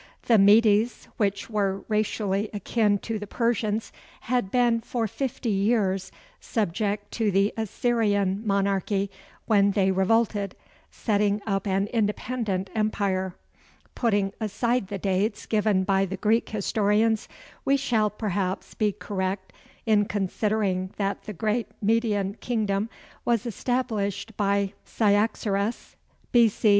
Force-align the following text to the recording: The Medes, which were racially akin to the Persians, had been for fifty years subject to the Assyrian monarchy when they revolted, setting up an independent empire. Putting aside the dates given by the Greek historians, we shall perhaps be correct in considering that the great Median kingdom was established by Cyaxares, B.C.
The 0.23 0.39
Medes, 0.39 1.07
which 1.17 1.47
were 1.47 1.85
racially 1.87 2.49
akin 2.55 2.97
to 3.05 3.19
the 3.19 3.27
Persians, 3.27 3.91
had 4.21 4.49
been 4.49 4.79
for 4.81 5.05
fifty 5.07 5.51
years 5.51 6.11
subject 6.39 7.11
to 7.11 7.29
the 7.29 7.53
Assyrian 7.55 8.41
monarchy 8.43 9.11
when 9.45 9.69
they 9.73 9.91
revolted, 9.91 10.55
setting 10.89 11.39
up 11.45 11.67
an 11.67 11.85
independent 11.85 12.71
empire. 12.73 13.35
Putting 13.93 14.33
aside 14.39 14.87
the 14.87 14.97
dates 14.97 15.45
given 15.45 15.83
by 15.83 16.05
the 16.05 16.17
Greek 16.17 16.49
historians, 16.49 17.27
we 17.63 17.77
shall 17.77 18.09
perhaps 18.09 18.73
be 18.73 18.93
correct 18.93 19.53
in 19.85 20.05
considering 20.05 20.89
that 20.97 21.25
the 21.25 21.33
great 21.33 21.67
Median 21.79 22.37
kingdom 22.41 22.89
was 23.23 23.45
established 23.45 24.35
by 24.35 24.73
Cyaxares, 24.83 25.95
B.C. 26.31 26.69